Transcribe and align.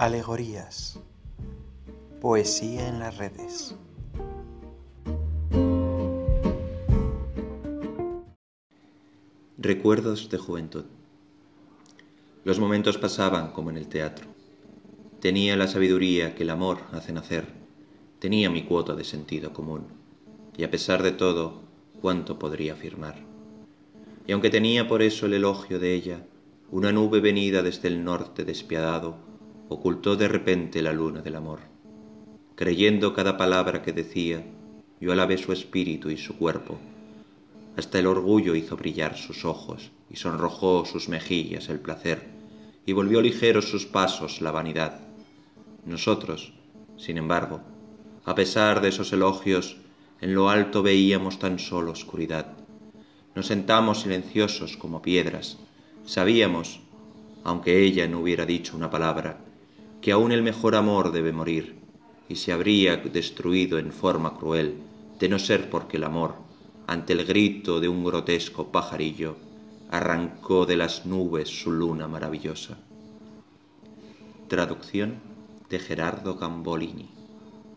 Alegorías. 0.00 0.98
Poesía 2.22 2.88
en 2.88 3.00
las 3.00 3.18
redes. 3.18 3.76
Recuerdos 9.58 10.30
de 10.30 10.38
juventud. 10.38 10.86
Los 12.44 12.58
momentos 12.58 12.96
pasaban 12.96 13.52
como 13.52 13.68
en 13.68 13.76
el 13.76 13.88
teatro. 13.88 14.26
Tenía 15.20 15.54
la 15.58 15.66
sabiduría 15.66 16.34
que 16.34 16.44
el 16.44 16.50
amor 16.50 16.78
hace 16.92 17.12
nacer. 17.12 17.44
Tenía 18.20 18.48
mi 18.48 18.62
cuota 18.62 18.94
de 18.94 19.04
sentido 19.04 19.52
común. 19.52 19.84
Y 20.56 20.64
a 20.64 20.70
pesar 20.70 21.02
de 21.02 21.12
todo, 21.12 21.60
cuánto 22.00 22.38
podría 22.38 22.72
afirmar. 22.72 23.16
Y 24.26 24.32
aunque 24.32 24.48
tenía 24.48 24.88
por 24.88 25.02
eso 25.02 25.26
el 25.26 25.34
elogio 25.34 25.78
de 25.78 25.92
ella, 25.92 26.24
una 26.70 26.90
nube 26.90 27.20
venida 27.20 27.60
desde 27.60 27.88
el 27.88 28.02
norte 28.02 28.46
despiadado, 28.46 29.28
ocultó 29.70 30.16
de 30.16 30.26
repente 30.26 30.82
la 30.82 30.92
luna 30.92 31.22
del 31.22 31.36
amor. 31.36 31.60
Creyendo 32.56 33.14
cada 33.14 33.36
palabra 33.36 33.82
que 33.82 33.92
decía, 33.92 34.44
yo 35.00 35.12
alabé 35.12 35.38
su 35.38 35.52
espíritu 35.52 36.10
y 36.10 36.16
su 36.16 36.36
cuerpo. 36.36 36.76
Hasta 37.76 38.00
el 38.00 38.08
orgullo 38.08 38.56
hizo 38.56 38.76
brillar 38.76 39.16
sus 39.16 39.44
ojos 39.44 39.92
y 40.10 40.16
sonrojó 40.16 40.84
sus 40.86 41.08
mejillas 41.08 41.68
el 41.68 41.78
placer, 41.78 42.26
y 42.84 42.92
volvió 42.92 43.22
ligeros 43.22 43.70
sus 43.70 43.86
pasos 43.86 44.40
la 44.40 44.50
vanidad. 44.50 45.02
Nosotros, 45.86 46.52
sin 46.96 47.16
embargo, 47.16 47.60
a 48.24 48.34
pesar 48.34 48.80
de 48.80 48.88
esos 48.88 49.12
elogios, 49.12 49.76
en 50.20 50.34
lo 50.34 50.50
alto 50.50 50.82
veíamos 50.82 51.38
tan 51.38 51.60
solo 51.60 51.92
oscuridad. 51.92 52.56
Nos 53.36 53.46
sentamos 53.46 54.00
silenciosos 54.00 54.76
como 54.76 55.00
piedras. 55.00 55.58
Sabíamos, 56.04 56.80
aunque 57.44 57.84
ella 57.84 58.08
no 58.08 58.18
hubiera 58.18 58.44
dicho 58.44 58.76
una 58.76 58.90
palabra, 58.90 59.38
que 60.00 60.12
aún 60.12 60.32
el 60.32 60.42
mejor 60.42 60.74
amor 60.74 61.12
debe 61.12 61.32
morir, 61.32 61.78
y 62.28 62.36
se 62.36 62.52
habría 62.52 62.96
destruido 62.96 63.78
en 63.78 63.92
forma 63.92 64.36
cruel, 64.36 64.76
de 65.18 65.28
no 65.28 65.38
ser 65.38 65.68
porque 65.68 65.96
el 65.96 66.04
amor, 66.04 66.34
ante 66.86 67.12
el 67.12 67.24
grito 67.24 67.80
de 67.80 67.88
un 67.88 68.04
grotesco 68.04 68.72
pajarillo, 68.72 69.36
arrancó 69.90 70.66
de 70.66 70.76
las 70.76 71.06
nubes 71.06 71.48
su 71.48 71.70
luna 71.70 72.08
maravillosa. 72.08 72.78
Traducción 74.48 75.16
de 75.68 75.78
Gerardo 75.78 76.36
Gambolini. 76.36 77.19